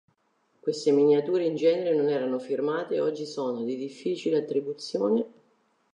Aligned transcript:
Queste 0.59 0.89
miniature 0.91 1.45
in 1.45 1.55
genere 1.55 1.93
non 1.95 2.09
erano 2.09 2.39
firmate 2.39 2.95
e 2.95 3.01
oggi 3.01 3.27
sono 3.27 3.61
di 3.63 3.75
difficile 3.75 4.37
attribuzione. 4.39 5.27